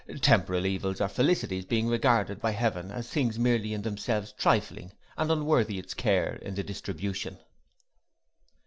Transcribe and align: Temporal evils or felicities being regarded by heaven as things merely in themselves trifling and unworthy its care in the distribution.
Temporal 0.21 0.65
evils 0.65 0.99
or 0.99 1.07
felicities 1.07 1.63
being 1.63 1.87
regarded 1.87 2.41
by 2.41 2.49
heaven 2.49 2.89
as 2.91 3.07
things 3.07 3.37
merely 3.37 3.71
in 3.71 3.83
themselves 3.83 4.31
trifling 4.31 4.91
and 5.15 5.31
unworthy 5.31 5.77
its 5.77 5.93
care 5.93 6.37
in 6.37 6.55
the 6.55 6.63
distribution. 6.63 7.37